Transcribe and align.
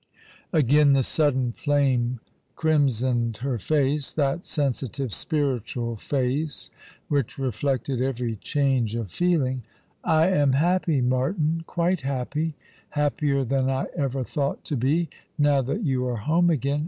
Again 0.51 0.93
the 0.93 1.03
sudden 1.03 1.51
flame 1.51 2.21
crimsoned 2.55 3.37
her 3.41 3.59
face, 3.59 4.11
that 4.15 4.45
sensitive 4.45 5.13
spiritual 5.13 5.95
face 5.95 6.71
which 7.07 7.37
reflected 7.37 8.01
every 8.01 8.37
change 8.37 8.95
of 8.95 9.11
feeling." 9.11 9.61
I 10.03 10.29
am 10.29 10.53
happy, 10.53 11.01
Martin, 11.01 11.63
quite 11.67 12.01
happy, 12.01 12.55
happier 12.89 13.43
than 13.43 13.69
I 13.69 13.85
ever 13.95 14.23
thought 14.23 14.65
to 14.65 14.75
be, 14.75 15.07
now 15.37 15.61
that 15.61 15.83
you 15.83 16.07
are 16.07 16.17
home 16.17 16.49
again. 16.49 16.79